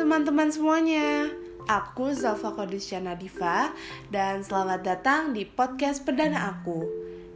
teman-teman 0.00 0.48
semuanya, 0.48 1.28
aku 1.68 2.08
Zalfa 2.16 2.56
Kodusyana 2.56 3.20
Diva 3.20 3.68
dan 4.08 4.40
selamat 4.40 4.80
datang 4.80 5.36
di 5.36 5.44
podcast 5.44 6.08
perdana 6.08 6.56
aku. 6.56 6.88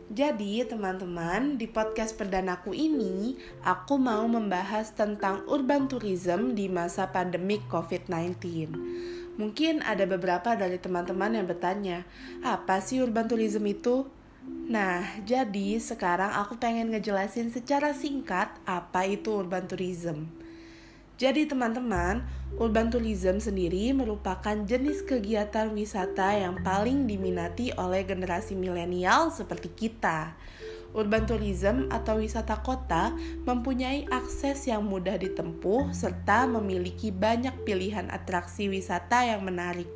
Jadi 0.09 0.65
teman-teman, 0.65 1.61
di 1.61 1.69
podcast 1.69 2.17
perdanaku 2.17 2.73
ini 2.73 3.37
aku 3.69 4.01
mau 4.01 4.25
membahas 4.25 4.97
tentang 4.97 5.45
urban 5.45 5.93
tourism 5.93 6.57
di 6.57 6.73
masa 6.73 7.13
pandemik 7.13 7.61
COVID-19. 7.69 8.33
Mungkin 9.37 9.85
ada 9.85 10.09
beberapa 10.09 10.57
dari 10.57 10.81
teman-teman 10.81 11.37
yang 11.37 11.45
bertanya, 11.45 12.09
apa 12.41 12.81
sih 12.81 13.05
urban 13.05 13.29
tourism 13.29 13.69
itu? 13.69 14.09
Nah, 14.73 15.05
jadi 15.29 15.77
sekarang 15.77 16.33
aku 16.33 16.57
pengen 16.57 16.97
ngejelasin 16.97 17.53
secara 17.53 17.93
singkat 17.93 18.49
apa 18.65 19.05
itu 19.05 19.37
urban 19.37 19.69
tourism. 19.69 20.44
Jadi 21.15 21.47
teman-teman, 21.47 22.27
urban 22.59 22.91
tourism 22.91 23.39
sendiri 23.39 23.95
merupakan 23.95 24.67
jenis 24.67 25.07
kegiatan 25.07 25.71
wisata 25.71 26.35
yang 26.35 26.59
paling 26.67 27.07
diminati 27.07 27.71
oleh 27.79 28.03
generasi 28.03 28.59
milenial 28.59 29.31
seperti 29.31 29.71
kita. 29.71 30.35
Urban 30.91 31.23
tourism 31.23 31.87
atau 31.95 32.19
wisata 32.19 32.59
kota 32.67 33.15
mempunyai 33.47 34.11
akses 34.11 34.67
yang 34.67 34.83
mudah 34.83 35.15
ditempuh 35.15 35.95
serta 35.95 36.51
memiliki 36.51 37.15
banyak 37.15 37.63
pilihan 37.63 38.11
atraksi 38.11 38.67
wisata 38.67 39.23
yang 39.23 39.47
menarik. 39.47 39.91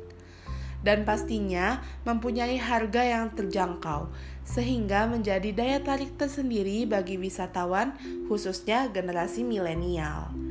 Dan 0.79 1.03
pastinya 1.03 1.83
mempunyai 2.07 2.55
harga 2.55 3.03
yang 3.03 3.35
terjangkau, 3.35 4.07
sehingga 4.47 5.03
menjadi 5.11 5.51
daya 5.51 5.83
tarik 5.83 6.15
tersendiri 6.15 6.87
bagi 6.87 7.19
wisatawan, 7.19 7.99
khususnya 8.31 8.87
generasi 8.87 9.43
milenial. 9.43 10.48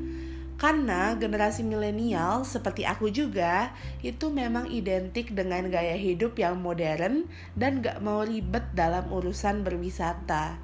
Karena 0.59 1.15
generasi 1.15 1.63
milenial 1.63 2.43
seperti 2.43 2.83
aku 2.83 3.15
juga 3.15 3.71
itu 4.03 4.27
memang 4.27 4.67
identik 4.67 5.31
dengan 5.31 5.71
gaya 5.71 5.95
hidup 5.95 6.35
yang 6.35 6.59
modern 6.59 7.31
dan 7.55 7.79
gak 7.79 8.03
mau 8.03 8.27
ribet 8.27 8.67
dalam 8.75 9.07
urusan 9.07 9.63
berwisata. 9.63 10.59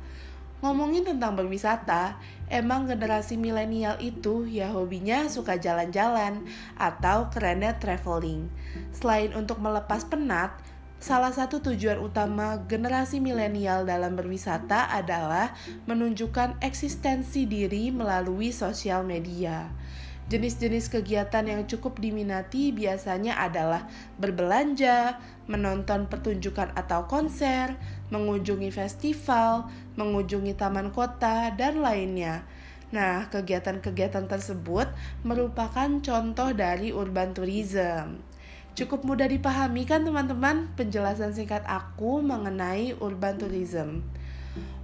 Ngomongin 0.67 1.07
tentang 1.07 1.39
berwisata, 1.39 2.19
emang 2.51 2.91
generasi 2.91 3.39
milenial 3.39 3.95
itu 4.01 4.51
ya 4.51 4.73
hobinya 4.75 5.31
suka 5.31 5.63
jalan-jalan 5.63 6.43
atau 6.75 7.29
kerennya 7.31 7.79
traveling. 7.79 8.51
Selain 8.91 9.31
untuk 9.37 9.61
melepas 9.61 10.09
penat, 10.09 10.57
Salah 11.05 11.37
satu 11.37 11.61
tujuan 11.61 12.01
utama 12.01 12.65
generasi 12.65 13.21
milenial 13.21 13.85
dalam 13.85 14.17
berwisata 14.17 14.89
adalah 14.89 15.53
menunjukkan 15.85 16.65
eksistensi 16.65 17.45
diri 17.45 17.93
melalui 17.93 18.49
sosial 18.57 19.05
media. 19.05 19.69
Jenis-jenis 20.33 20.89
kegiatan 20.89 21.45
yang 21.45 21.69
cukup 21.69 22.01
diminati 22.01 22.73
biasanya 22.73 23.37
adalah 23.37 23.85
berbelanja, 24.17 25.21
menonton 25.45 26.09
pertunjukan 26.09 26.73
atau 26.73 27.05
konser, 27.05 27.77
mengunjungi 28.09 28.73
festival, 28.73 29.69
mengunjungi 30.01 30.57
taman 30.57 30.89
kota, 30.89 31.53
dan 31.53 31.85
lainnya. 31.85 32.49
Nah, 32.97 33.29
kegiatan-kegiatan 33.29 34.25
tersebut 34.25 34.89
merupakan 35.21 36.01
contoh 36.01 36.49
dari 36.57 36.97
urban 36.97 37.37
tourism. 37.37 38.25
Cukup 38.75 39.07
mudah 39.07 39.31
dipahami 39.31 39.87
kan 39.87 40.03
teman-teman 40.03 40.67
penjelasan 40.75 41.31
singkat 41.31 41.63
aku 41.63 42.19
mengenai 42.19 42.99
urban 42.99 43.39
tourism. 43.39 44.03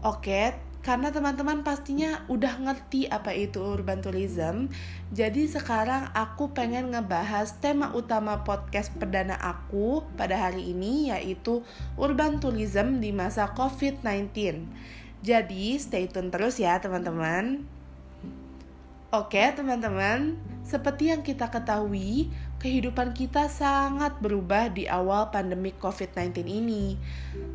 Oke, 0.07 0.55
karena 0.81 1.13
teman-teman 1.13 1.61
pastinya 1.61 2.25
udah 2.31 2.57
ngerti 2.57 3.05
apa 3.11 3.37
itu 3.37 3.61
urban 3.61 4.01
tourism, 4.01 4.73
jadi 5.13 5.45
sekarang 5.45 6.09
aku 6.17 6.57
pengen 6.57 6.95
ngebahas 6.95 7.59
tema 7.61 7.93
utama 7.93 8.47
podcast 8.47 8.89
perdana 8.97 9.37
aku 9.37 10.07
pada 10.17 10.39
hari 10.39 10.73
ini 10.73 11.13
yaitu 11.13 11.61
urban 12.01 12.41
tourism 12.41 13.03
di 13.03 13.13
masa 13.13 13.53
COVID-19. 13.53 14.31
Jadi 15.21 15.77
stay 15.77 16.09
tune 16.09 16.33
terus 16.33 16.57
ya 16.57 16.81
teman-teman. 16.81 17.67
Oke 19.13 19.43
teman-teman, 19.53 20.39
seperti 20.63 21.11
yang 21.11 21.21
kita 21.21 21.51
ketahui, 21.51 22.31
kehidupan 22.61 23.17
kita 23.17 23.49
sangat 23.49 24.21
berubah 24.21 24.69
di 24.69 24.85
awal 24.85 25.33
pandemi 25.33 25.73
COVID-19 25.73 26.45
ini. 26.45 27.01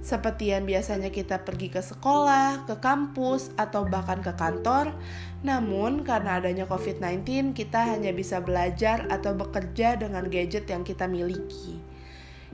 Seperti 0.02 0.50
yang 0.50 0.66
biasanya 0.66 1.14
kita 1.14 1.46
pergi 1.46 1.70
ke 1.70 1.78
sekolah, 1.78 2.66
ke 2.66 2.82
kampus, 2.82 3.54
atau 3.54 3.86
bahkan 3.86 4.26
ke 4.26 4.34
kantor, 4.34 4.98
namun 5.46 6.02
karena 6.02 6.42
adanya 6.42 6.66
COVID-19 6.66 7.54
kita 7.54 7.86
hanya 7.86 8.10
bisa 8.18 8.42
belajar 8.42 9.06
atau 9.14 9.38
bekerja 9.38 10.02
dengan 10.02 10.26
gadget 10.26 10.66
yang 10.66 10.82
kita 10.82 11.06
miliki. 11.06 11.78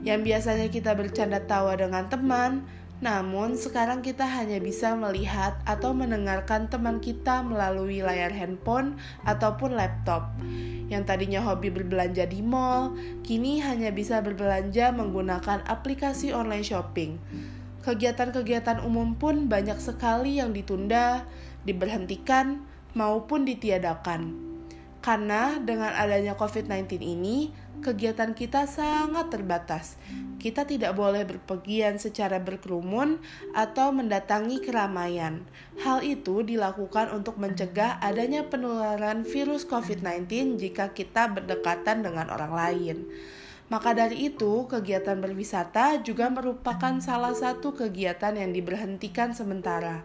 Yang 0.04 0.20
biasanya 0.20 0.68
kita 0.68 0.92
bercanda 0.92 1.40
tawa 1.40 1.72
dengan 1.72 2.04
teman, 2.12 2.68
namun 3.02 3.58
sekarang 3.58 3.98
kita 3.98 4.22
hanya 4.22 4.62
bisa 4.62 4.94
melihat 4.94 5.58
atau 5.66 5.90
mendengarkan 5.90 6.70
teman 6.70 7.02
kita 7.02 7.42
melalui 7.42 7.98
layar 7.98 8.30
handphone 8.30 8.94
ataupun 9.26 9.74
laptop. 9.74 10.30
Yang 10.86 11.10
tadinya 11.10 11.42
hobi 11.42 11.74
berbelanja 11.74 12.30
di 12.30 12.46
mall, 12.46 12.94
kini 13.26 13.58
hanya 13.58 13.90
bisa 13.90 14.22
berbelanja 14.22 14.94
menggunakan 14.94 15.66
aplikasi 15.66 16.30
online 16.30 16.62
shopping. 16.62 17.18
Kegiatan-kegiatan 17.82 18.86
umum 18.86 19.18
pun 19.18 19.50
banyak 19.50 19.82
sekali 19.82 20.38
yang 20.38 20.54
ditunda, 20.54 21.26
diberhentikan, 21.66 22.62
maupun 22.94 23.42
ditiadakan. 23.42 24.30
Karena 25.02 25.58
dengan 25.58 25.90
adanya 25.90 26.38
COVID-19 26.38 27.02
ini, 27.02 27.50
kegiatan 27.80 28.36
kita 28.36 28.68
sangat 28.68 29.32
terbatas. 29.32 29.96
Kita 30.36 30.66
tidak 30.66 30.98
boleh 30.98 31.24
berpergian 31.24 31.96
secara 31.96 32.42
berkerumun 32.42 33.22
atau 33.56 33.94
mendatangi 33.94 34.60
keramaian. 34.60 35.46
Hal 35.80 36.02
itu 36.04 36.42
dilakukan 36.44 37.14
untuk 37.14 37.38
mencegah 37.38 38.02
adanya 38.02 38.44
penularan 38.44 39.22
virus 39.22 39.64
COVID-19 39.64 40.58
jika 40.58 40.92
kita 40.92 41.30
berdekatan 41.32 42.04
dengan 42.04 42.28
orang 42.28 42.52
lain. 42.52 42.96
Maka 43.72 43.96
dari 43.96 44.28
itu, 44.28 44.68
kegiatan 44.68 45.16
berwisata 45.16 46.04
juga 46.04 46.28
merupakan 46.28 46.98
salah 47.00 47.32
satu 47.32 47.72
kegiatan 47.72 48.36
yang 48.36 48.52
diberhentikan 48.52 49.32
sementara. 49.32 50.04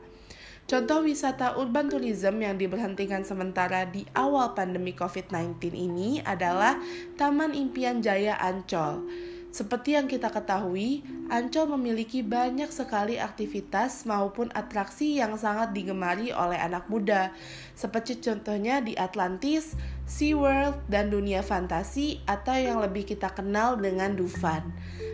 Contoh 0.68 1.00
wisata 1.00 1.56
urban 1.56 1.88
tourism 1.88 2.44
yang 2.44 2.60
diberhentikan 2.60 3.24
sementara 3.24 3.88
di 3.88 4.04
awal 4.12 4.52
pandemi 4.52 4.92
COVID-19 4.92 5.72
ini 5.72 6.20
adalah 6.20 6.76
Taman 7.16 7.56
Impian 7.56 8.04
Jaya 8.04 8.36
Ancol. 8.36 9.08
Seperti 9.48 9.96
yang 9.96 10.12
kita 10.12 10.28
ketahui, 10.28 11.08
Ancol 11.32 11.72
memiliki 11.72 12.20
banyak 12.20 12.68
sekali 12.68 13.16
aktivitas 13.16 14.04
maupun 14.04 14.52
atraksi 14.52 15.16
yang 15.16 15.40
sangat 15.40 15.72
digemari 15.72 16.36
oleh 16.36 16.60
anak 16.60 16.92
muda, 16.92 17.32
seperti 17.72 18.20
contohnya 18.20 18.84
di 18.84 18.92
Atlantis, 19.00 19.72
SeaWorld, 20.04 20.84
dan 20.92 21.08
dunia 21.08 21.48
fantasi 21.48 22.20
atau 22.28 22.60
yang 22.60 22.84
lebih 22.84 23.08
kita 23.08 23.32
kenal 23.32 23.80
dengan 23.80 24.20
Dufan. 24.20 24.68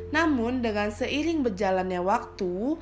Namun, 0.09 0.65
dengan 0.65 0.89
seiring 0.89 1.45
berjalannya 1.45 2.01
waktu, 2.01 2.77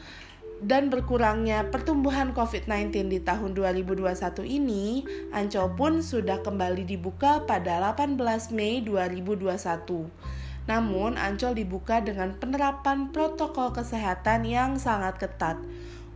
dan 0.61 0.94
berkurangnya 0.94 1.73
pertumbuhan 1.73 2.38
COVID-19 2.38 3.09
di 3.09 3.19
tahun 3.25 3.57
2021 3.57 4.45
ini, 4.45 5.01
Ancol 5.33 5.73
pun 5.73 6.05
sudah 6.05 6.45
kembali 6.45 6.85
dibuka 6.85 7.41
pada 7.49 7.81
18 7.81 8.22
Mei 8.53 8.85
2021. 8.85 10.05
Namun, 10.69 11.17
Ancol 11.17 11.57
dibuka 11.57 11.97
dengan 12.05 12.38
penerapan 12.38 13.09
protokol 13.09 13.73
kesehatan 13.73 14.45
yang 14.45 14.77
sangat 14.77 15.17
ketat. 15.17 15.57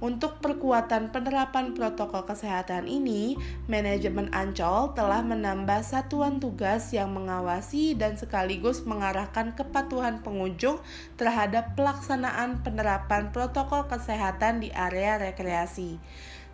Untuk 0.03 0.44
perkuatan 0.44 1.16
penerapan 1.16 1.72
protokol 1.72 2.28
kesehatan 2.28 2.84
ini, 2.84 3.40
manajemen 3.72 4.28
Ancol 4.35 4.91
telah 4.91 5.23
menambah 5.23 5.87
satuan 5.87 6.43
tugas 6.43 6.91
yang 6.91 7.16
mengawasi 7.16 7.96
dan 7.96 8.20
sekaligus 8.20 8.84
mengarahkan 8.84 9.55
kepatuhan 9.55 10.20
pengunjung 10.20 10.84
terhadap 11.16 11.79
pelaksanaan 11.79 12.59
penerapan 12.59 13.31
protokol 13.31 13.87
kesehatan 13.87 14.59
di 14.59 14.70
area 14.75 15.16
rekreasi. 15.16 15.96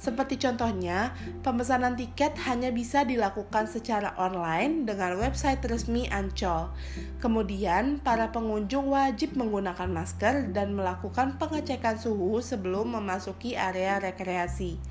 Seperti 0.01 0.41
contohnya, 0.41 1.13
pemesanan 1.45 1.93
tiket 1.93 2.33
hanya 2.49 2.73
bisa 2.73 3.05
dilakukan 3.05 3.69
secara 3.69 4.17
online 4.17 4.89
dengan 4.89 5.13
website 5.13 5.61
resmi 5.69 6.09
Ancol. 6.09 6.73
Kemudian, 7.21 8.01
para 8.01 8.33
pengunjung 8.33 8.89
wajib 8.89 9.37
menggunakan 9.37 9.85
masker 9.93 10.49
dan 10.57 10.73
melakukan 10.73 11.37
pengecekan 11.37 12.01
suhu 12.01 12.41
sebelum 12.41 12.97
memasuki 12.97 13.53
area 13.53 14.01
rekreasi. 14.01 14.81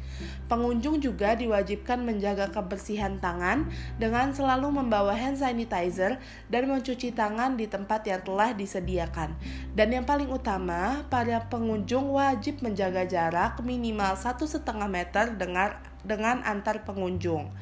Pengunjung 0.51 0.99
juga 0.99 1.39
diwajibkan 1.39 2.03
menjaga 2.03 2.51
kebersihan 2.51 3.23
tangan 3.23 3.71
dengan 4.03 4.35
selalu 4.35 4.83
membawa 4.83 5.15
hand 5.15 5.39
sanitizer 5.39 6.19
dan 6.51 6.67
mencuci 6.67 7.15
tangan 7.15 7.55
di 7.55 7.71
tempat 7.71 8.07
yang 8.07 8.23
telah 8.23 8.51
disediakan. 8.51 9.35
Dan 9.75 9.95
yang 9.95 10.07
paling 10.07 10.31
utama, 10.31 11.07
para 11.07 11.47
pengunjung 11.47 12.11
wajib 12.15 12.63
menjaga 12.65 13.07
jarak 13.07 13.63
minimal 13.63 14.19
1,5 14.19 14.59
meter 14.91 15.35
dengan 15.39 15.90
dengan 16.05 16.45
antar 16.45 16.85
pengunjung. 16.85 17.53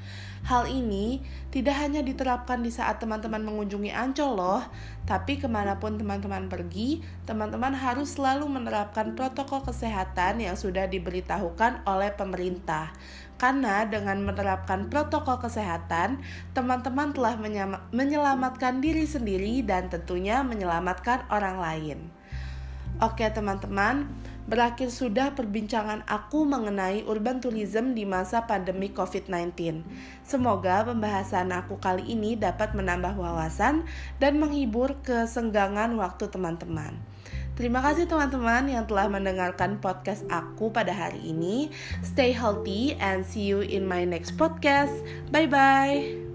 Hal 0.46 0.70
ini 0.70 1.18
tidak 1.50 1.76
hanya 1.82 1.98
diterapkan 1.98 2.62
di 2.62 2.70
saat 2.70 3.02
teman-teman 3.02 3.42
mengunjungi 3.42 3.90
Ancol 3.90 4.38
loh, 4.38 4.62
tapi 5.02 5.36
ke 5.36 5.50
mana 5.50 5.82
pun 5.82 5.98
teman-teman 5.98 6.46
pergi, 6.46 7.02
teman-teman 7.26 7.74
harus 7.74 8.14
selalu 8.14 8.46
menerapkan 8.46 9.18
protokol 9.18 9.66
kesehatan 9.66 10.38
yang 10.38 10.54
sudah 10.54 10.86
diberitahukan 10.86 11.82
oleh 11.84 12.14
pemerintah. 12.14 12.94
Karena 13.38 13.86
dengan 13.86 14.22
menerapkan 14.22 14.86
protokol 14.90 15.42
kesehatan, 15.42 16.22
teman-teman 16.54 17.14
telah 17.14 17.34
menyelamatkan 17.90 18.78
diri 18.78 19.06
sendiri 19.06 19.62
dan 19.66 19.90
tentunya 19.90 20.42
menyelamatkan 20.46 21.26
orang 21.30 21.58
lain. 21.58 21.98
Oke, 22.98 23.26
teman-teman, 23.30 24.10
berakhir 24.48 24.88
sudah 24.88 25.36
perbincangan 25.36 26.08
aku 26.08 26.48
mengenai 26.48 27.04
urban 27.04 27.38
tourism 27.38 27.92
di 27.92 28.08
masa 28.08 28.48
pandemi 28.48 28.88
COVID-19. 28.88 29.84
Semoga 30.24 30.88
pembahasan 30.88 31.52
aku 31.52 31.76
kali 31.76 32.08
ini 32.08 32.34
dapat 32.34 32.72
menambah 32.72 33.14
wawasan 33.14 33.84
dan 34.16 34.40
menghibur 34.40 34.96
kesenggangan 35.04 35.94
waktu 36.00 36.32
teman-teman. 36.32 36.96
Terima 37.58 37.82
kasih 37.82 38.06
teman-teman 38.06 38.70
yang 38.70 38.86
telah 38.86 39.10
mendengarkan 39.10 39.82
podcast 39.82 40.22
aku 40.30 40.70
pada 40.70 40.94
hari 40.94 41.34
ini. 41.34 41.74
Stay 42.06 42.30
healthy 42.30 42.94
and 43.02 43.26
see 43.26 43.50
you 43.50 43.60
in 43.60 43.84
my 43.84 44.06
next 44.06 44.38
podcast. 44.38 44.94
Bye 45.34 45.50
bye. 45.50 46.27